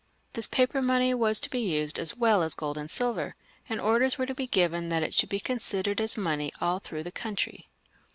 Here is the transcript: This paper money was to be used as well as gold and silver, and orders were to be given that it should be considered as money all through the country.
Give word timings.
This 0.33 0.47
paper 0.47 0.81
money 0.81 1.13
was 1.13 1.39
to 1.41 1.49
be 1.51 1.59
used 1.59 1.99
as 1.99 2.17
well 2.17 2.41
as 2.41 2.55
gold 2.55 2.75
and 2.75 2.89
silver, 2.89 3.35
and 3.69 3.79
orders 3.79 4.17
were 4.17 4.25
to 4.25 4.33
be 4.33 4.47
given 4.47 4.89
that 4.89 5.03
it 5.03 5.13
should 5.13 5.29
be 5.29 5.39
considered 5.39 6.01
as 6.01 6.17
money 6.17 6.51
all 6.59 6.79
through 6.79 7.03
the 7.03 7.11
country. 7.11 7.69